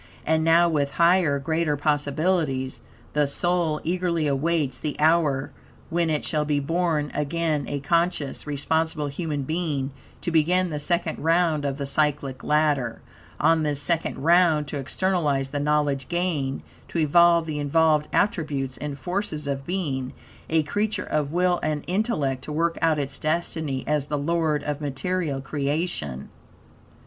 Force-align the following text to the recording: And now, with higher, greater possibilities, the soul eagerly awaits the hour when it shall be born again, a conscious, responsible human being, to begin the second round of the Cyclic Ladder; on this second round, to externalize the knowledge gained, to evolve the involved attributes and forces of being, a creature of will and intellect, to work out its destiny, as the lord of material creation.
And 0.25 0.43
now, 0.43 0.67
with 0.67 0.93
higher, 0.93 1.37
greater 1.37 1.77
possibilities, 1.77 2.81
the 3.13 3.27
soul 3.27 3.79
eagerly 3.83 4.25
awaits 4.25 4.79
the 4.79 4.99
hour 4.99 5.51
when 5.91 6.09
it 6.09 6.25
shall 6.25 6.43
be 6.43 6.59
born 6.59 7.11
again, 7.13 7.65
a 7.67 7.81
conscious, 7.81 8.47
responsible 8.47 9.09
human 9.09 9.43
being, 9.43 9.91
to 10.21 10.31
begin 10.31 10.71
the 10.71 10.79
second 10.79 11.19
round 11.19 11.65
of 11.65 11.77
the 11.77 11.85
Cyclic 11.85 12.43
Ladder; 12.43 12.99
on 13.39 13.61
this 13.61 13.79
second 13.79 14.17
round, 14.17 14.65
to 14.69 14.77
externalize 14.77 15.51
the 15.51 15.59
knowledge 15.59 16.07
gained, 16.09 16.63
to 16.87 16.97
evolve 16.97 17.45
the 17.45 17.59
involved 17.59 18.07
attributes 18.11 18.77
and 18.77 18.97
forces 18.97 19.45
of 19.45 19.67
being, 19.67 20.13
a 20.49 20.63
creature 20.63 21.05
of 21.05 21.31
will 21.31 21.59
and 21.61 21.83
intellect, 21.85 22.43
to 22.45 22.51
work 22.51 22.75
out 22.81 22.97
its 22.97 23.19
destiny, 23.19 23.83
as 23.85 24.07
the 24.07 24.17
lord 24.17 24.63
of 24.63 24.81
material 24.81 25.41
creation. 25.41 26.29